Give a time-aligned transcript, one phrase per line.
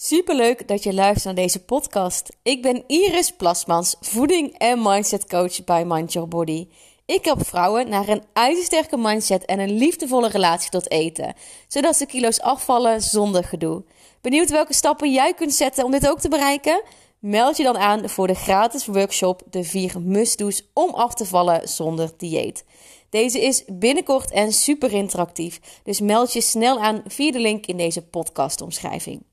[0.00, 2.36] Superleuk dat je luistert naar deze podcast.
[2.42, 6.68] Ik ben Iris Plasmans, voeding- en mindset coach bij Mind Your Body.
[7.06, 11.34] Ik help vrouwen naar een ijzersterke mindset en een liefdevolle relatie tot eten,
[11.68, 13.84] zodat ze kilo's afvallen zonder gedoe.
[14.20, 16.82] Benieuwd welke stappen jij kunt zetten om dit ook te bereiken?
[17.18, 21.68] Meld je dan aan voor de gratis workshop De 4 must-do's om af te vallen
[21.68, 22.64] zonder dieet.
[23.10, 27.76] Deze is binnenkort en super interactief, dus meld je snel aan via de link in
[27.76, 29.27] deze podcastomschrijving.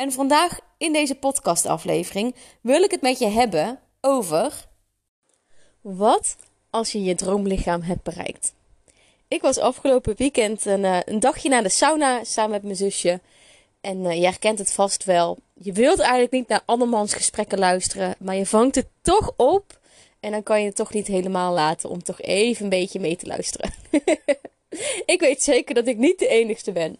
[0.00, 4.66] En vandaag in deze podcastaflevering wil ik het met je hebben over
[5.80, 6.36] wat
[6.70, 8.52] als je je droomlichaam hebt bereikt.
[9.28, 13.20] Ik was afgelopen weekend een, uh, een dagje naar de sauna samen met mijn zusje.
[13.80, 15.38] En uh, je herkent het vast wel.
[15.54, 19.78] Je wilt eigenlijk niet naar andermans gesprekken luisteren, maar je vangt het toch op.
[20.20, 23.16] En dan kan je het toch niet helemaal laten om toch even een beetje mee
[23.16, 23.72] te luisteren.
[25.14, 26.98] ik weet zeker dat ik niet de enigste ben.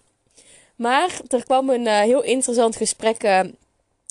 [0.81, 3.41] Maar er kwam een uh, heel interessant gesprek uh,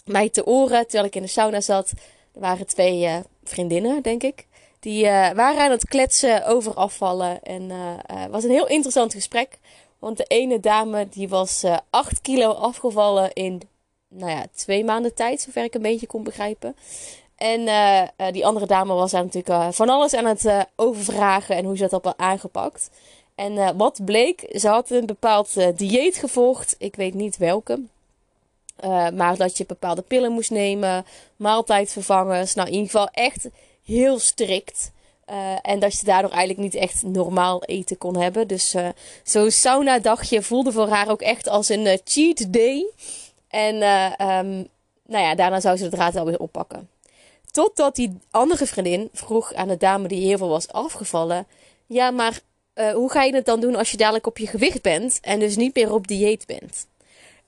[0.05, 1.91] mij te oren terwijl ik in de sauna zat.
[2.33, 4.47] Er waren twee uh, vriendinnen, denk ik.
[4.79, 7.43] Die waren aan het kletsen over afvallen.
[7.43, 7.69] En
[8.05, 9.57] het was een heel interessant gesprek.
[9.99, 13.61] Want de ene dame die was 8 kilo afgevallen in
[14.07, 16.75] nou ja, twee maanden tijd, zover ik een beetje kon begrijpen.
[17.35, 17.65] En
[18.31, 22.03] die andere dame was daar natuurlijk van alles aan het overvragen en hoe ze dat
[22.03, 22.89] had aangepakt.
[23.39, 26.75] En uh, wat bleek, ze had een bepaald uh, dieet gevolgd.
[26.77, 27.79] Ik weet niet welke.
[28.83, 32.53] Uh, maar dat je bepaalde pillen moest nemen, maaltijdvervangers.
[32.53, 33.47] Nou, in ieder geval echt
[33.83, 34.91] heel strikt.
[35.61, 38.47] en dat je daardoor eigenlijk niet echt normaal eten kon hebben.
[38.47, 38.75] Dus
[39.23, 42.85] zo'n sauna-dagje voelde voor haar ook echt als een cheat day.
[43.47, 44.67] En um,
[45.05, 46.89] nou ja, daarna zou ze de draad alweer oppakken.
[47.51, 51.47] Totdat die andere vriendin vroeg aan de dame die heel veel was afgevallen.
[51.85, 52.41] Ja, maar
[52.79, 55.39] uh, hoe ga je het dan doen als je dadelijk op je gewicht bent en
[55.39, 56.87] dus niet meer op dieet bent?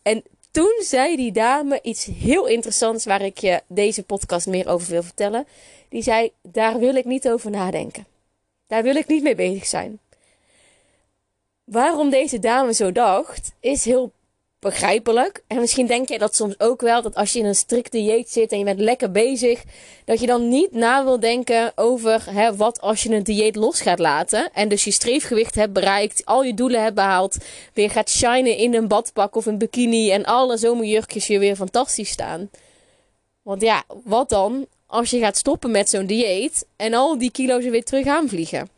[0.02, 4.92] En toen zei die dame iets heel interessants waar ik je deze podcast meer over
[4.92, 5.48] wil vertellen.
[5.90, 8.06] Die zei: Daar wil ik niet over nadenken.
[8.68, 10.00] Daar wil ik niet mee bezig zijn.
[11.64, 14.12] Waarom deze dame zo dacht, is heel
[14.62, 15.44] begrijpelijk.
[15.48, 18.30] En misschien denk je dat soms ook wel, dat als je in een strikt dieet
[18.30, 19.64] zit en je bent lekker bezig,
[20.06, 23.82] dat je dan niet na wil denken over hè, wat als je een dieet los
[23.82, 24.50] gaat laten.
[24.54, 27.38] En dus je streefgewicht hebt bereikt, al je doelen hebt behaald,
[27.74, 32.10] weer gaat shinen in een badpak of een bikini en alle zomerjurkjes je weer fantastisch
[32.10, 32.50] staan.
[33.42, 37.64] Want ja, wat dan als je gaat stoppen met zo'n dieet en al die kilo's
[37.66, 38.70] er weer terug aanvliegen?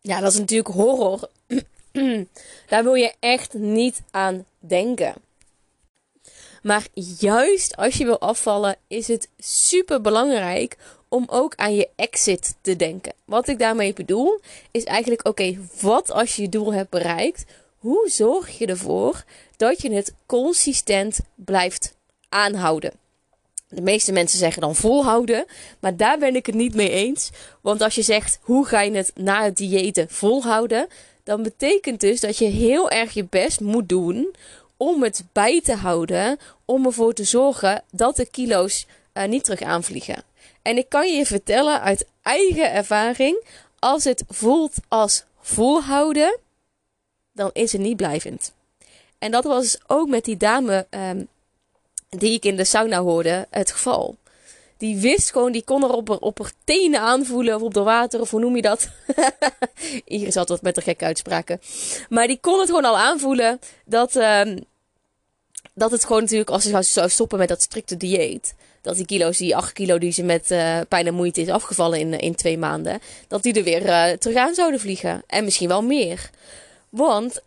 [0.00, 1.28] Ja, dat is natuurlijk horror.
[2.68, 5.14] Daar wil je echt niet aan denken.
[6.62, 6.86] Maar
[7.18, 10.76] juist als je wil afvallen, is het super belangrijk
[11.08, 13.12] om ook aan je exit te denken.
[13.24, 14.40] Wat ik daarmee bedoel,
[14.70, 17.44] is eigenlijk: oké, wat als je je doel hebt bereikt?
[17.78, 19.24] Hoe zorg je ervoor
[19.56, 21.94] dat je het consistent blijft
[22.28, 22.92] aanhouden?
[23.68, 25.44] De meeste mensen zeggen dan volhouden,
[25.80, 27.30] maar daar ben ik het niet mee eens.
[27.60, 30.86] Want als je zegt hoe ga je het na het diëten volhouden,
[31.26, 34.34] dan betekent dus dat je heel erg je best moet doen
[34.76, 39.62] om het bij te houden, om ervoor te zorgen dat de kilo's uh, niet terug
[39.62, 40.22] aanvliegen.
[40.62, 43.44] En ik kan je vertellen uit eigen ervaring,
[43.78, 46.38] als het voelt als volhouden,
[47.32, 48.52] dan is het niet blijvend.
[49.18, 51.28] En dat was ook met die dame um,
[52.08, 54.16] die ik in de sauna hoorde het geval.
[54.76, 57.54] Die wist gewoon, die kon er op haar, tenen aanvoelen.
[57.54, 58.88] Of op de water, of hoe noem je dat?
[60.04, 61.60] Iris wat met de gekke uitspraken.
[62.08, 64.64] Maar die kon het gewoon al aanvoelen dat, um,
[65.74, 68.54] dat het gewoon natuurlijk, als ze zou stoppen met dat strikte dieet.
[68.82, 71.98] Dat die kilo's, die 8 kilo die ze met uh, pijn en moeite is afgevallen
[71.98, 73.00] in, in twee maanden.
[73.28, 75.22] Dat die er weer uh, terug aan zouden vliegen.
[75.26, 76.30] En misschien wel meer.
[76.88, 77.42] Want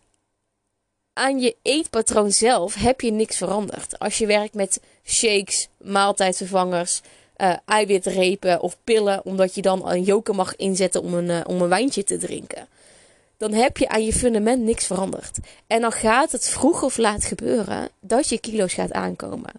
[1.13, 4.00] aan je eetpatroon zelf heb je niks veranderd.
[4.00, 7.01] Als je werkt met shakes, maaltijdvervangers,
[7.41, 11.61] uh, eiwitrepen of pillen, omdat je dan een joker mag inzetten om een, uh, om
[11.61, 12.67] een wijntje te drinken.
[13.38, 15.38] Dan heb je aan je fundament niks veranderd.
[15.67, 19.51] En dan gaat het vroeg of laat gebeuren dat je kilo's gaat aankomen.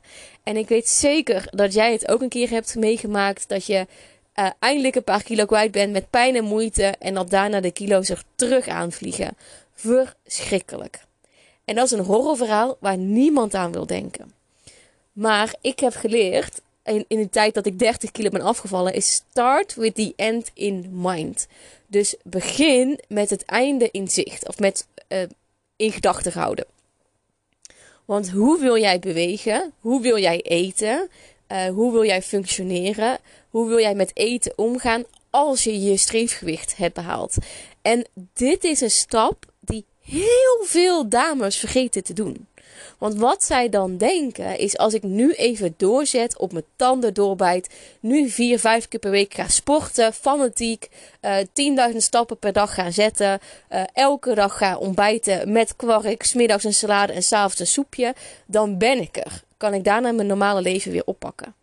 [0.43, 3.87] En ik weet zeker dat jij het ook een keer hebt meegemaakt dat je
[4.35, 7.71] uh, eindelijk een paar kilo kwijt bent met pijn en moeite en dat daarna de
[7.71, 9.37] kilo's er terug aanvliegen.
[9.75, 11.05] Verschrikkelijk.
[11.65, 14.33] En dat is een horrorverhaal waar niemand aan wil denken.
[15.13, 16.61] Maar ik heb geleerd
[16.91, 20.51] in, in de tijd dat ik 30 kilo ben afgevallen, is start with the end
[20.55, 21.47] in mind.
[21.87, 25.23] Dus begin met het einde in zicht of met uh,
[25.77, 26.67] in gedachten houden.
[28.05, 29.73] Want hoe wil jij bewegen?
[29.81, 31.09] Hoe wil jij eten?
[31.49, 33.19] Uh, hoe wil jij functioneren?
[33.51, 37.37] Hoe wil jij met eten omgaan als je je streefgewicht hebt behaald?
[37.83, 42.47] En dit is een stap die heel veel dames vergeten te doen.
[42.99, 47.75] Want wat zij dan denken is als ik nu even doorzet, op mijn tanden doorbijt,
[48.01, 50.89] nu vier, vijf keer per week ga sporten, fanatiek,
[51.23, 51.37] uh,
[51.91, 53.41] 10.000 stappen per dag gaan zetten,
[53.73, 58.15] uh, elke dag ga ontbijten met kwark, smiddags een salade en s'avonds een soepje,
[58.47, 59.43] dan ben ik er.
[59.57, 61.55] Kan ik daarna mijn normale leven weer oppakken.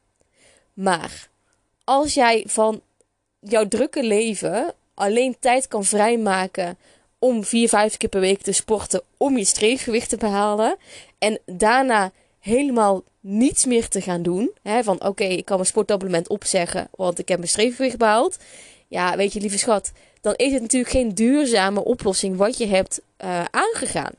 [0.73, 1.29] Maar
[1.83, 2.81] als jij van
[3.39, 6.77] jouw drukke leven alleen tijd kan vrijmaken
[7.19, 10.75] om vier, vijf keer per week te sporten om je streefgewicht te behalen.
[11.17, 14.51] En daarna helemaal niets meer te gaan doen.
[14.61, 18.37] Hè, van oké, ik kan mijn sportabonnement opzeggen, want ik heb mijn streefgewicht behaald.
[18.87, 19.91] Ja, weet je, lieve schat,
[20.21, 24.13] dan is het natuurlijk geen duurzame oplossing wat je hebt uh, aangegaan.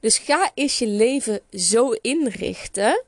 [0.00, 3.02] Dus ga eens je leven zo inrichten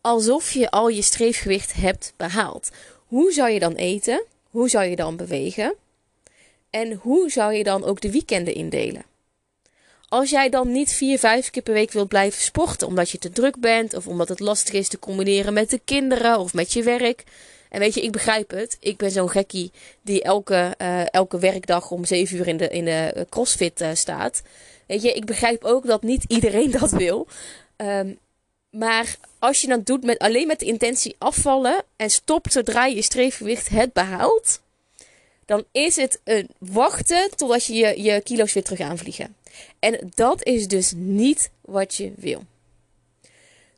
[0.00, 2.70] alsof je al je streefgewicht hebt behaald.
[3.06, 4.24] Hoe zou je dan eten?
[4.50, 5.74] Hoe zou je dan bewegen?
[6.70, 9.04] En hoe zou je dan ook de weekenden indelen?
[10.08, 13.30] Als jij dan niet vier, vijf keer per week wilt blijven sporten omdat je te
[13.30, 16.82] druk bent of omdat het lastig is te combineren met de kinderen of met je
[16.82, 17.24] werk.
[17.68, 18.76] En weet je, ik begrijp het.
[18.80, 19.72] Ik ben zo'n gekkie
[20.02, 24.42] die elke, uh, elke werkdag om zeven uur in de, in de crossfit uh, staat.
[24.86, 27.26] Weet je, ik begrijp ook dat niet iedereen dat wil.
[27.76, 28.18] Um,
[28.70, 33.02] maar als je dat doet met, alleen met de intentie afvallen en stopt zodra je
[33.02, 34.60] streefgewicht hebt behaald,
[35.48, 39.36] dan is het een wachten totdat je, je je kilo's weer terug aanvliegen.
[39.78, 42.42] En dat is dus niet wat je wil.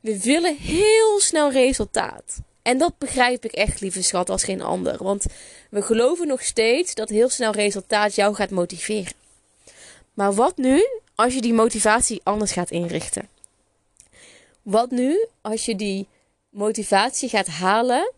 [0.00, 2.40] We willen heel snel resultaat.
[2.62, 5.02] En dat begrijp ik echt, lieve schat, als geen ander.
[5.02, 5.24] Want
[5.70, 9.12] we geloven nog steeds dat heel snel resultaat jou gaat motiveren.
[10.14, 10.84] Maar wat nu
[11.14, 13.28] als je die motivatie anders gaat inrichten?
[14.62, 16.06] Wat nu als je die
[16.48, 18.12] motivatie gaat halen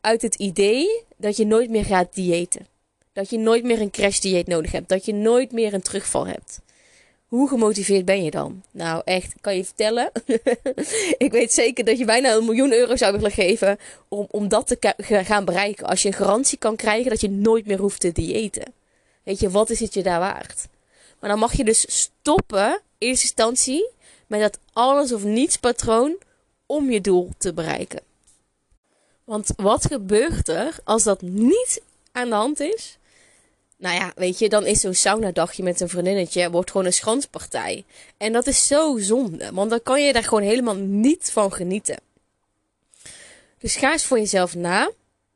[0.00, 2.76] uit het idee dat je nooit meer gaat diëten?
[3.18, 4.88] Dat je nooit meer een crashdieet nodig hebt.
[4.88, 6.60] Dat je nooit meer een terugval hebt.
[7.26, 8.62] Hoe gemotiveerd ben je dan?
[8.70, 10.10] Nou, echt, kan je vertellen?
[11.26, 13.78] ik weet zeker dat je bijna een miljoen euro zou willen geven
[14.08, 14.94] om, om dat te
[15.24, 15.86] gaan bereiken.
[15.86, 18.72] Als je een garantie kan krijgen dat je nooit meer hoeft te diëten.
[19.22, 20.66] Weet je, wat is het je daar waard?
[21.20, 22.68] Maar dan mag je dus stoppen,
[22.98, 23.88] in eerste instantie,
[24.26, 26.16] met dat alles of niets patroon
[26.66, 28.00] om je doel te bereiken.
[29.24, 31.82] Want wat gebeurt er als dat niet
[32.12, 32.98] aan de hand is?
[33.78, 37.84] Nou ja, weet je, dan is zo'n saunadagje met een vriendinnetje wordt gewoon een schanspartij.
[38.16, 42.00] En dat is zo zonde, want dan kan je daar gewoon helemaal niet van genieten.
[43.58, 44.90] Dus ga eens voor jezelf na.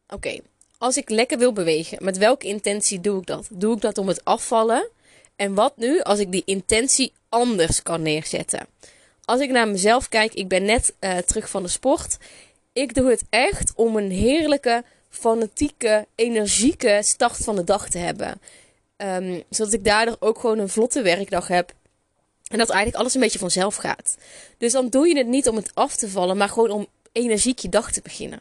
[0.09, 0.41] Oké,
[0.79, 3.49] als ik lekker wil bewegen, met welke intentie doe ik dat?
[3.51, 4.89] Doe ik dat om het afvallen?
[5.37, 8.67] En wat nu als ik die intentie anders kan neerzetten?
[9.25, 12.17] Als ik naar mezelf kijk, ik ben net uh, terug van de sport.
[12.73, 18.41] Ik doe het echt om een heerlijke, fanatieke, energieke start van de dag te hebben.
[18.97, 21.73] Um, zodat ik daardoor ook gewoon een vlotte werkdag heb.
[22.49, 24.17] En dat eigenlijk alles een beetje vanzelf gaat.
[24.59, 27.59] Dus dan doe je het niet om het af te vallen, maar gewoon om energiek
[27.59, 28.41] je dag te beginnen.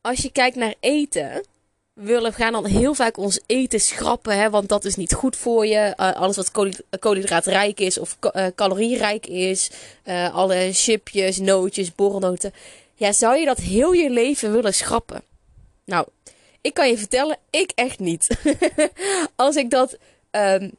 [0.00, 1.44] Als je kijkt naar eten,
[1.92, 5.66] we gaan dan heel vaak ons eten schrappen, hè, want dat is niet goed voor
[5.66, 5.94] je.
[5.96, 6.50] Uh, alles wat
[6.98, 9.70] koolhydraatrijk is of uh, calorierijk is,
[10.04, 12.52] uh, alle chipjes, nootjes, borrelnoten.
[12.98, 15.22] Ja, zou je dat heel je leven willen schrappen?
[15.84, 16.06] Nou,
[16.60, 18.38] ik kan je vertellen, ik echt niet.
[19.36, 19.98] Als ik dat.
[20.30, 20.70] Um,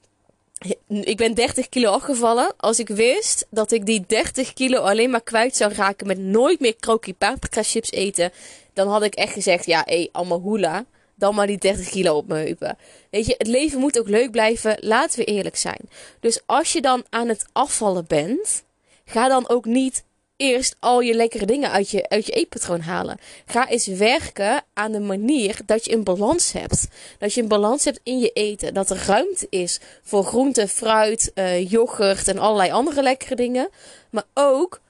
[0.87, 2.53] ik ben 30 kilo afgevallen.
[2.57, 6.59] Als ik wist dat ik die 30 kilo alleen maar kwijt zou raken met nooit
[6.59, 8.31] meer krokie paprika chips eten,
[8.74, 12.27] dan had ik echt gezegd: ja, hé, allemaal hula dan maar die 30 kilo op
[12.27, 12.77] mijn heupen.
[13.09, 14.77] Weet je, het leven moet ook leuk blijven.
[14.79, 15.89] Laten we eerlijk zijn.
[16.19, 18.63] Dus als je dan aan het afvallen bent,
[19.05, 20.03] ga dan ook niet
[20.38, 23.20] eerst al je lekkere dingen uit je, uit je eetpatroon halen.
[23.46, 26.88] Ga eens werken aan de manier dat je een balans hebt.
[27.17, 28.74] Dat je een balans hebt in je eten.
[28.74, 33.70] Dat er ruimte is voor groente, fruit, uh, yoghurt en allerlei andere lekkere dingen.
[34.10, 34.82] Maar ook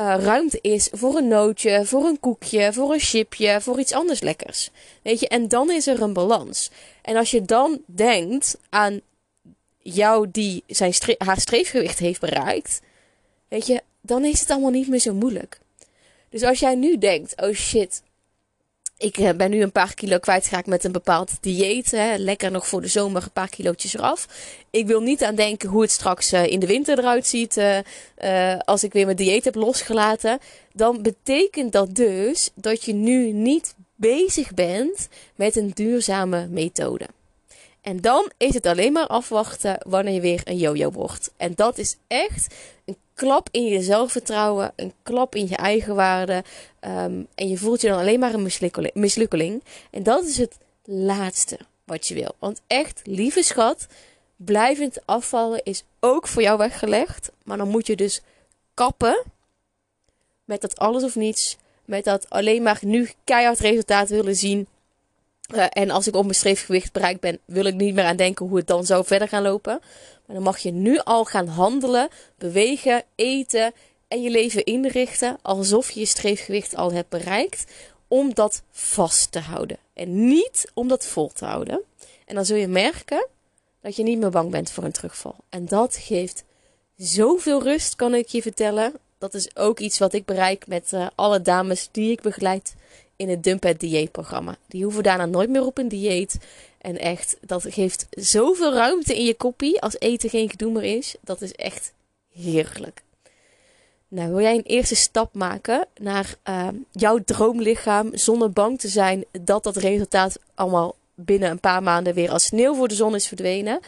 [0.00, 4.20] uh, ruimte is voor een nootje, voor een koekje, voor een chipje, voor iets anders
[4.20, 4.70] lekkers.
[5.02, 6.70] Weet je, en dan is er een balans.
[7.02, 9.00] En als je dan denkt aan
[9.78, 12.80] jou die zijn haar streefgewicht heeft bereikt,
[13.48, 15.60] weet je, dan is het allemaal niet meer zo moeilijk.
[16.30, 18.02] Dus als jij nu denkt, oh shit,
[18.98, 21.90] ik eh, ben nu een paar kilo kwijtgeraakt met een bepaald dieet.
[21.90, 22.16] Hè.
[22.16, 24.28] Lekker nog voor de zomer een paar kilootjes eraf.
[24.70, 27.56] Ik wil niet aan denken hoe het straks uh, in de winter eruit ziet.
[27.56, 30.38] Uh, als ik weer mijn dieet heb losgelaten.
[30.72, 37.06] Dan betekent dat dus dat je nu niet bezig bent met een duurzame methode.
[37.80, 41.30] En dan is het alleen maar afwachten wanneer je weer een yo-yo wordt.
[41.36, 42.54] En dat is echt
[42.84, 46.44] een klap in je zelfvertrouwen, een klap in je eigenwaarde.
[46.80, 48.50] Um, en je voelt je dan alleen maar een
[48.94, 49.62] mislukkeling.
[49.90, 52.34] En dat is het laatste wat je wil.
[52.38, 53.86] Want echt, lieve schat,
[54.40, 57.30] Blijvend afvallen is ook voor jou weggelegd.
[57.44, 58.22] Maar dan moet je dus
[58.74, 59.24] kappen
[60.44, 61.56] met dat alles of niets.
[61.84, 64.66] Met dat alleen maar nu keihard resultaat willen zien.
[65.54, 68.46] Uh, en als ik op mijn streefgewicht bereikt ben, wil ik niet meer aan denken
[68.46, 69.80] hoe het dan zou verder gaan lopen.
[70.26, 73.72] Maar dan mag je nu al gaan handelen, bewegen, eten
[74.08, 77.64] en je leven inrichten alsof je je streefgewicht al hebt bereikt.
[78.08, 79.78] Om dat vast te houden.
[79.92, 81.82] En niet om dat vol te houden.
[82.26, 83.26] En dan zul je merken
[83.80, 85.36] dat je niet meer bang bent voor een terugval.
[85.48, 86.44] En dat geeft
[86.96, 88.92] zoveel rust, kan ik je vertellen.
[89.18, 92.74] Dat is ook iets wat ik bereik met uh, alle dames die ik begeleid
[93.18, 94.56] in het Dump het dieetprogramma.
[94.66, 96.38] Die hoeven daarna nooit meer op een dieet.
[96.78, 101.16] En echt, dat geeft zoveel ruimte in je koppie als eten geen gedoe meer is.
[101.20, 101.92] Dat is echt
[102.34, 103.02] heerlijk.
[104.08, 109.24] Nou, wil jij een eerste stap maken naar uh, jouw droomlichaam zonder bang te zijn
[109.42, 113.28] dat dat resultaat allemaal binnen een paar maanden weer als sneeuw voor de zon is
[113.28, 113.80] verdwenen?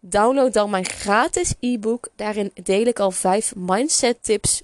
[0.00, 2.08] Download dan mijn gratis e-book.
[2.16, 4.62] Daarin deel ik al vijf mindset tips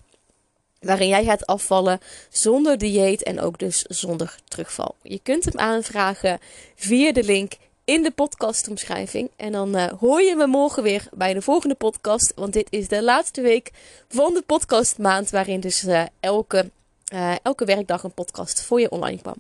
[0.85, 2.01] waarin jij gaat afvallen
[2.31, 4.95] zonder dieet en ook dus zonder terugval.
[5.03, 6.41] Je kunt hem aanvragen
[6.75, 7.53] via de link
[7.85, 9.31] in de podcastomschrijving.
[9.37, 12.33] En dan uh, hoor je me morgen weer bij de volgende podcast.
[12.37, 13.71] Want dit is de laatste week
[14.09, 15.31] van de podcastmaand.
[15.31, 16.71] Waarin dus uh, elke,
[17.15, 19.37] uh, elke werkdag een podcast voor je online kwam.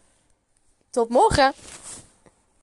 [0.90, 1.52] Tot morgen!